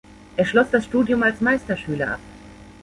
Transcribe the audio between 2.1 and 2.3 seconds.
ab.